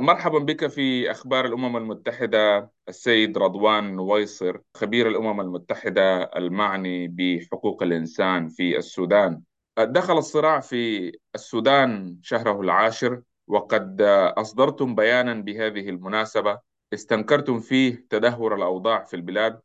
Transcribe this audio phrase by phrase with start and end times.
[0.00, 8.48] مرحبا بك في أخبار الأمم المتحدة السيد رضوان نويصر خبير الأمم المتحدة المعني بحقوق الإنسان
[8.48, 9.42] في السودان.
[9.78, 14.02] دخل الصراع في السودان شهره العاشر وقد
[14.36, 16.58] أصدرتم بيانا بهذه المناسبة.
[16.94, 19.60] استنكرتم فيه تدهور الأوضاع في البلاد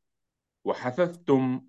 [0.65, 1.61] وحثثتم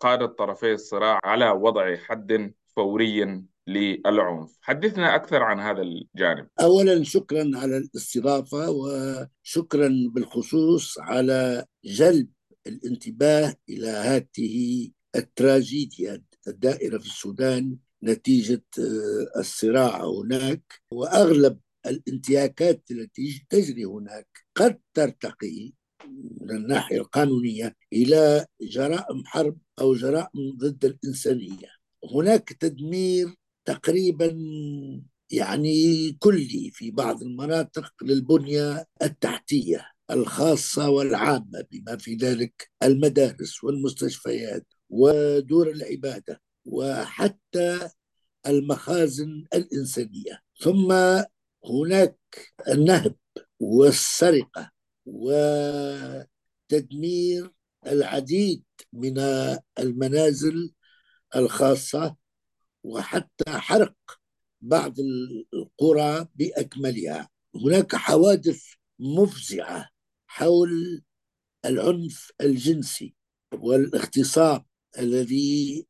[0.00, 4.58] قادة طرفي الصراع على وضع حد فوري للعنف.
[4.60, 6.48] حدثنا أكثر عن هذا الجانب.
[6.60, 12.28] أولا شكرا على الاستضافة وشكرا بالخصوص على جلب
[12.66, 18.64] الانتباه إلى هذه التراجيديا الدائرة في السودان نتيجة
[19.36, 25.72] الصراع هناك وأغلب الانتهاكات التي تجري هناك قد ترتقي
[26.40, 31.68] من الناحية القانونية إلى جرائم حرب أو جرائم ضد الإنسانية.
[32.14, 34.38] هناك تدمير تقريبا
[35.30, 45.70] يعني كلي في بعض المناطق للبنية التحتية الخاصة والعامة بما في ذلك المدارس والمستشفيات ودور
[45.70, 47.88] العبادة وحتى
[48.46, 50.40] المخازن الإنسانية.
[50.60, 50.92] ثم
[51.64, 52.18] هناك
[52.68, 53.14] النهب
[53.60, 54.70] والسرقة
[56.70, 57.50] وتدمير
[57.86, 59.18] العديد من
[59.78, 60.72] المنازل
[61.36, 62.16] الخاصة
[62.84, 63.94] وحتى حرق
[64.60, 64.94] بعض
[65.54, 67.28] القرى بأكملها.
[67.54, 68.62] هناك حوادث
[68.98, 69.88] مفزعة
[70.26, 71.02] حول
[71.64, 73.14] العنف الجنسي
[73.54, 74.64] والاغتصاب
[74.98, 75.86] الذي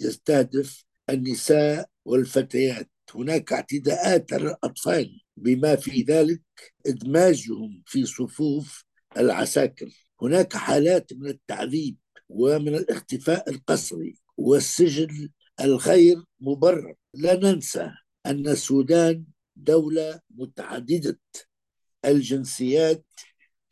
[0.00, 2.90] يستهدف النساء والفتيات.
[3.14, 6.42] هناك اعتداءات على الأطفال بما في ذلك
[6.86, 8.84] إدماجهم في صفوف
[9.16, 9.90] العساكر.
[10.22, 11.96] هناك حالات من التعذيب
[12.28, 15.28] ومن الاختفاء القسري والسجن
[15.62, 16.94] الغير مبرر.
[17.14, 17.90] لا ننسى
[18.26, 19.24] أن السودان
[19.56, 21.20] دولة متعددة.
[22.04, 23.04] الجنسيات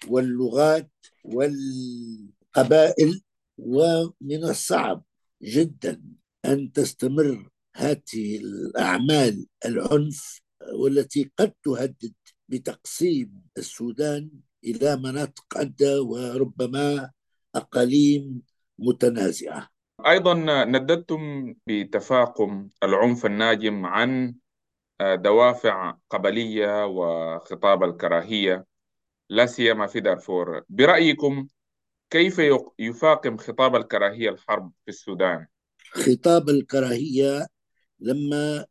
[0.09, 0.91] واللغات
[1.25, 3.21] والقبائل
[3.59, 5.05] ومن الصعب
[5.43, 6.03] جدا
[6.45, 10.41] أن تستمر هذه الأعمال العنف
[10.73, 12.15] والتي قد تهدد
[12.49, 14.31] بتقسيم السودان
[14.65, 17.11] إلى مناطق عدة وربما
[17.55, 18.43] أقاليم
[18.79, 19.71] متنازعة.
[20.07, 20.35] أيضا
[20.65, 24.35] نددتم بتفاقم العنف الناجم عن
[25.03, 28.67] دوافع قبلية وخطاب الكراهية
[29.29, 31.49] لا سيما في دارفور برأيكم
[32.11, 32.41] كيف
[32.79, 35.47] يفاقم خطاب الكراهية الحرب في السودان؟
[35.93, 37.47] خطاب الكراهية
[38.01, 38.67] لما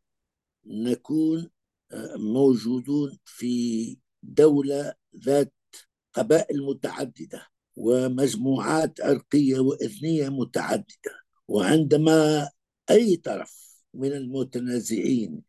[0.66, 1.50] نكون
[2.16, 5.52] موجودون في دولة ذات
[6.12, 11.19] قبائل متعددة ومجموعات عرقية وإثنية متعددة
[11.50, 12.50] وعندما
[12.90, 15.42] أي طرف من المتنازعين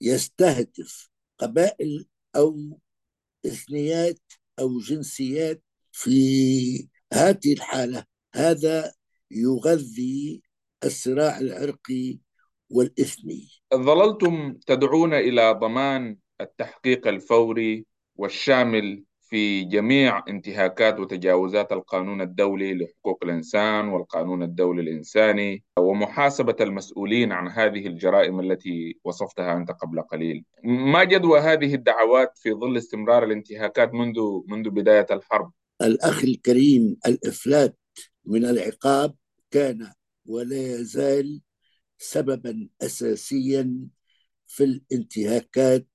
[0.00, 1.08] يستهدف
[1.38, 2.80] قبائل أو
[3.46, 4.20] إثنيات
[4.58, 8.04] أو جنسيات في هذه الحالة
[8.34, 8.92] هذا
[9.30, 10.42] يغذي
[10.84, 12.18] الصراع العرقي
[12.70, 13.48] والإثني.
[13.74, 17.86] ظللتم تدعون إلى ضمان التحقيق الفوري
[18.16, 27.48] والشامل في جميع انتهاكات وتجاوزات القانون الدولي لحقوق الإنسان والقانون الدولي الإنساني ومحاسبة المسؤولين عن
[27.48, 30.44] هذه الجرائم التي وصفتها أنت قبل قليل.
[30.64, 34.18] ما جدوى هذه الدعوات في ظل استمرار الانتهاكات منذ
[34.48, 35.52] منذ بداية الحرب؟
[35.82, 37.78] الأخ الكريم الإفلات
[38.24, 39.14] من العقاب
[39.50, 39.92] كان
[40.26, 41.40] ولا يزال
[41.98, 43.88] سببا أساسيا
[44.46, 45.86] في الانتهاكات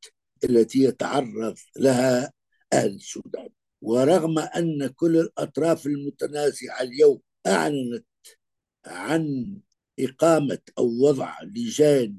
[0.44, 2.32] التي يتعرض لها
[2.74, 3.50] أهل السودان
[3.82, 8.06] ورغم أن كل الأطراف المتنازعة اليوم أعلنت
[8.86, 9.56] عن
[10.00, 12.18] إقامة أو وضع لجان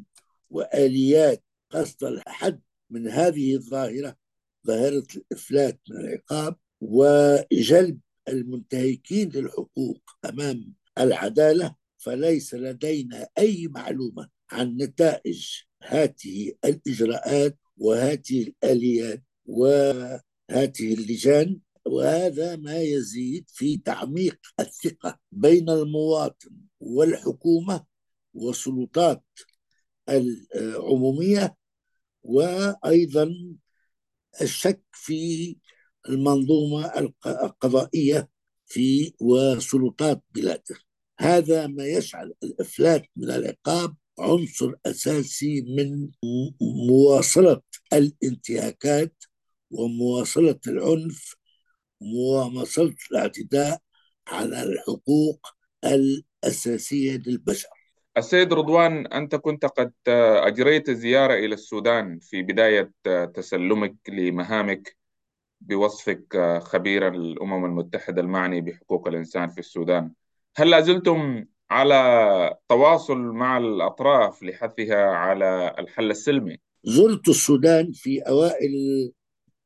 [0.50, 2.60] وآليات قصد الحد
[2.90, 4.16] من هذه الظاهرة
[4.66, 15.48] ظاهرة الإفلات من العقاب وجلب المنتهكين للحقوق أمام العدالة فليس لدينا أي معلومة عن نتائج
[15.82, 19.66] هذه الإجراءات وهذه الآليات و
[20.50, 27.84] هذه اللجان وهذا ما يزيد في تعميق الثقة بين المواطن والحكومة
[28.34, 29.24] والسلطات
[30.08, 31.56] العمومية
[32.22, 33.34] وأيضا
[34.42, 35.56] الشك في
[36.08, 38.28] المنظومة القضائية
[38.66, 40.76] في وسلطات بلاده.
[41.18, 46.08] هذا ما يجعل الإفلات من العقاب عنصر أساسي من
[46.88, 47.60] مواصلة
[47.92, 49.14] الانتهاكات
[49.70, 51.34] ومواصلة العنف
[52.00, 53.78] ومواصلة الاعتداء
[54.28, 55.46] على الحقوق
[55.84, 57.68] الأساسية للبشر
[58.16, 62.92] السيد رضوان أنت كنت قد أجريت زيارة إلى السودان في بداية
[63.34, 64.96] تسلمك لمهامك
[65.60, 70.10] بوصفك خبير الأمم المتحدة المعني بحقوق الإنسان في السودان
[70.56, 78.72] هل لازلتم على تواصل مع الأطراف لحثها على الحل السلمي؟ زرت السودان في أوائل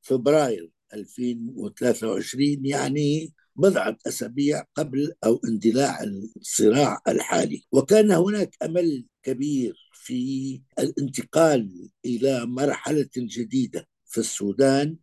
[0.09, 6.03] فبراير 2023 يعني بضعة أسابيع قبل أو اندلاع
[6.37, 7.63] الصراع الحالي.
[7.73, 14.97] وكان هناك أمل كبير في الانتقال إلى مرحلة جديدة في السودان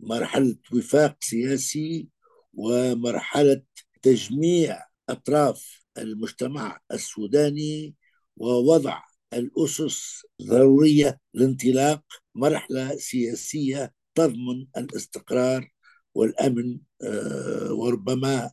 [0.00, 2.08] مرحلة وفاق سياسي
[2.54, 3.62] ومرحلة
[4.02, 7.94] تجميع أطراف المجتمع السوداني
[8.36, 9.02] ووضع
[9.32, 12.02] الأسس ضرورية لانطلاق
[12.34, 15.72] مرحلة سياسية تضمن الاستقرار
[16.14, 18.50] والأمن آه، وربما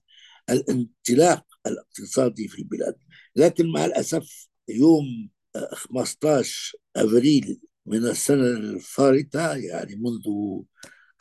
[0.50, 2.96] الانطلاق الاقتصادي في البلاد.
[3.36, 5.30] لكن مع الأسف يوم
[5.74, 10.25] 15 أبريل من السنة الفارطة يعني منذ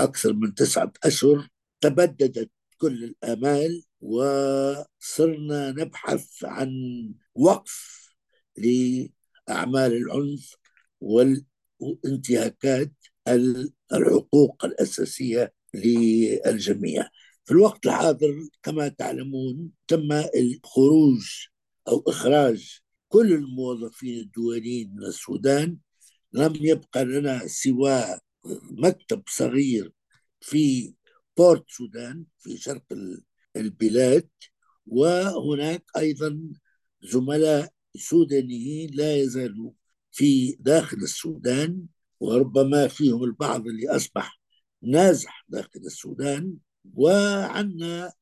[0.00, 1.48] أكثر من تسعة أشهر
[1.80, 6.70] تبددت كل الآمال وصرنا نبحث عن
[7.34, 8.00] وقف
[8.56, 10.54] لأعمال العنف
[11.00, 12.92] والانتهاكات
[13.92, 17.08] الحقوق الأساسية للجميع.
[17.44, 21.26] في الوقت الحاضر كما تعلمون تم الخروج
[21.88, 25.78] أو إخراج كل الموظفين الدوليين من السودان.
[26.32, 28.18] لم يبقى لنا سوى
[28.70, 29.92] مكتب صغير
[30.40, 30.94] في
[31.36, 32.84] بورت سودان في شرق
[33.56, 34.28] البلاد.
[34.86, 36.40] وهناك أيضا
[37.02, 39.72] زملاء سودانيين لا يزالوا
[40.12, 41.86] في داخل السودان.
[42.20, 44.40] وربما فيهم البعض اللي أصبح
[44.82, 46.56] نازح داخل السودان
[46.94, 48.12] وعندنا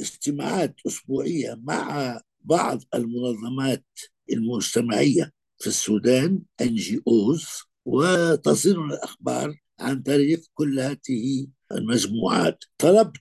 [0.00, 3.84] اجتماعات أسبوعية مع بعض المنظمات
[4.32, 7.46] المجتمعية في السودان إن جي أوز
[7.84, 12.64] وتصلنا الأخبار عن طريق كل هذه المجموعات.
[12.78, 13.16] طلبت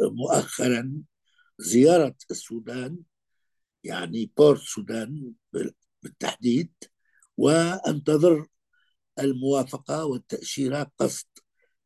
[0.00, 1.02] مؤخرا
[1.58, 2.98] زيارة السودان
[3.84, 5.32] يعني بورت السودان
[6.02, 6.72] بالتحديد
[7.36, 8.46] وأنتظر
[9.20, 11.26] الموافقة والتأشيرة قصد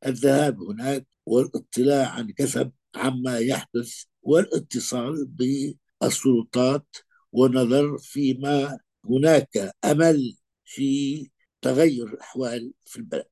[0.07, 6.97] الذهاب هناك والاطلاع عن كثب عما يحدث والاتصال بالسلطات
[7.33, 11.31] ونظر فيما هناك أمل في
[11.63, 13.27] تغير الأحوال في البلد.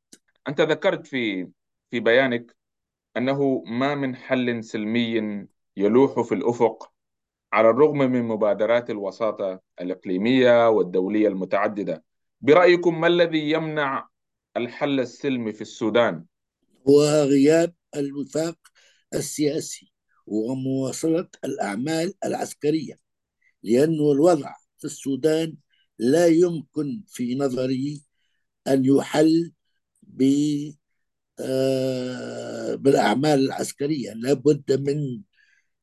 [0.49, 1.49] أنت ذكرت في
[1.91, 2.57] في بيانك
[3.17, 5.47] أنه ما من حل سلمي
[5.77, 6.93] يلوح في الأفق
[7.53, 12.05] على الرغم من مبادرات الوساطة الإقليمية والدولية المتعددة.
[12.43, 14.09] برأيكم ما الذي يمنع
[14.57, 16.25] الحل السلمي في السودان؟
[16.89, 18.59] هو غياب الوفاق
[19.15, 19.93] السياسي
[20.27, 22.99] ومواصلة الأعمال العسكرية
[23.63, 25.57] لأنه الوضع في السودان
[25.99, 28.03] لا يمكن في نظري
[28.69, 29.53] أن يحل
[30.03, 30.23] ب
[31.41, 35.23] آه، بالأعمال العسكرية لابد من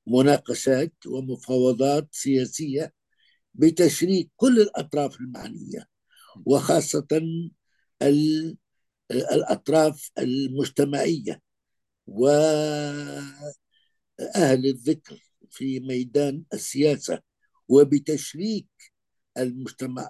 [0.07, 2.93] مناقشات ومفاوضات سياسية
[3.53, 5.88] بتشريك كل الأطراف المعنية
[6.45, 7.07] وخاصة
[9.11, 11.41] الأطراف المجتمعية
[12.07, 13.45] وأهل
[14.65, 17.21] الذكر في ميدان السياسة
[17.67, 18.67] وبتشريك
[19.37, 20.09] المجتمع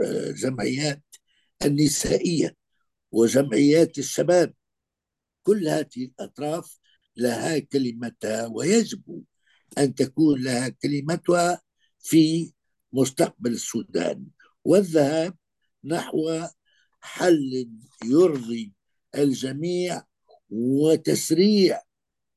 [0.00, 1.02] الجمعيات
[1.64, 2.56] النسائية
[3.12, 4.54] وجمعيات الشباب.
[5.42, 6.78] كل هذه الأطراف
[7.16, 9.22] لها كلمتها ويجب
[9.78, 11.60] أن تكون لها كلمتها
[12.00, 12.52] في
[12.92, 14.26] مستقبل السودان.
[14.64, 15.36] والذهاب
[15.84, 16.46] نحو
[17.00, 17.70] حل
[18.04, 18.72] يرضي
[19.14, 20.02] الجميع
[20.50, 21.82] وتسريع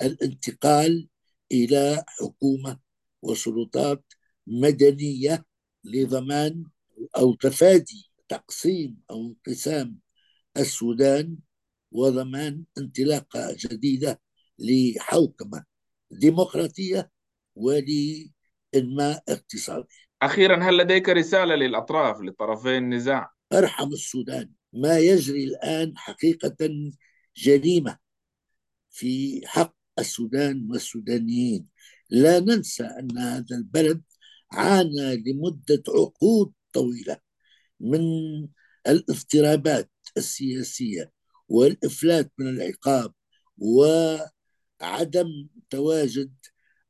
[0.01, 1.09] الانتقال
[1.51, 2.79] إلى حكومة
[3.21, 4.03] وسلطات
[4.47, 5.45] مدنية
[5.83, 6.63] لضمان
[7.17, 9.99] أو تفادي تقسيم أو انقسام
[10.57, 11.37] السودان
[11.91, 14.21] وضمان انطلاقة جديدة
[14.59, 15.65] لحوكمة
[16.11, 17.11] ديمقراطية
[17.55, 20.10] ولإنماء اقتصادي.
[20.21, 26.57] أخيرا هل لديك رسالة للأطراف لطرفي النزاع؟ أرحم السودان، ما يجري الآن حقيقة
[27.37, 27.97] جريمة
[28.89, 31.67] في حق السودان والسودانيين،
[32.09, 34.01] لا ننسى أن هذا البلد
[34.51, 37.17] عانى لمدة عقود طويلة
[37.79, 38.01] من
[38.87, 41.11] الاضطرابات السياسية
[41.47, 43.13] والإفلات من العقاب
[43.57, 46.33] وعدم تواجد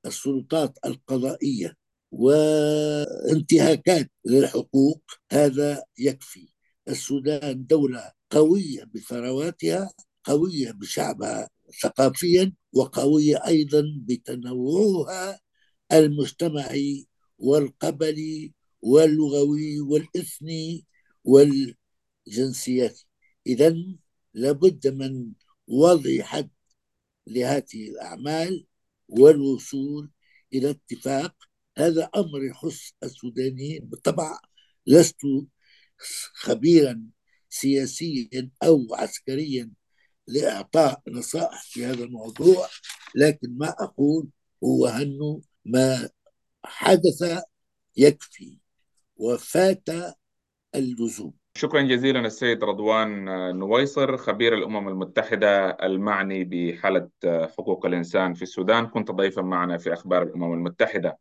[0.06, 1.81] السلطات القضائية.
[2.12, 5.02] وانتهاكات للحقوق
[5.32, 6.48] هذا يكفي.
[6.88, 9.92] السودان دولة قوية بثرواتها
[10.24, 11.50] قوية بشعبها
[11.82, 15.40] ثقافيا وقوية أيضا بتنوعها
[15.92, 20.86] المجتمعي والقبلي واللغوي والإثني
[21.24, 23.08] والجنسياتي.
[23.48, 23.76] إذا
[24.34, 25.32] لابد من
[25.68, 26.50] وضع حد
[27.28, 28.66] لهذه الأعمال
[29.08, 30.12] والوصول
[30.54, 31.36] إلى اتفاق
[31.78, 33.86] هذا أمر يخص السودانيين.
[33.86, 34.40] بالطبع
[34.88, 35.22] لست
[36.34, 37.02] خبيرا
[37.50, 39.72] سياسيا أو عسكريا
[40.28, 42.68] لإعطاء نصائح في هذا الموضوع
[43.16, 44.28] لكن ما أقول
[44.64, 46.10] هو أنه ما
[46.64, 47.44] حدث
[47.98, 48.58] يكفي
[49.18, 49.90] وفات
[50.76, 51.34] اللزوم.
[51.58, 53.26] شكرا جزيلا السيد رضوان
[53.60, 58.88] نويصر خبير الأمم المتحدة المعني بحالة حقوق الإنسان في السودان.
[58.88, 61.10] كنت ضيفا معنا في أخبار الأمم المتحدة.